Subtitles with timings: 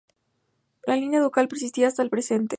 [0.87, 2.49] La línea ducal persiste hasta el presente.